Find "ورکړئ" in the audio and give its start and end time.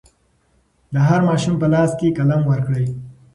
2.47-2.85